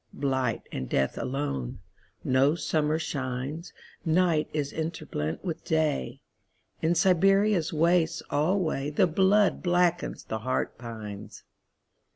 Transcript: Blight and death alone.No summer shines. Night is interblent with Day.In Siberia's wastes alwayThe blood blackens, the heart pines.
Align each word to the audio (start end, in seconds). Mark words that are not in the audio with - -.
Blight 0.15 0.63
and 0.71 0.89
death 0.89 1.15
alone.No 1.15 2.55
summer 2.55 2.97
shines. 2.97 3.71
Night 4.03 4.49
is 4.51 4.73
interblent 4.73 5.43
with 5.43 5.63
Day.In 5.63 6.95
Siberia's 6.95 7.71
wastes 7.71 8.23
alwayThe 8.31 9.13
blood 9.13 9.61
blackens, 9.61 10.23
the 10.23 10.39
heart 10.39 10.79
pines. 10.79 11.43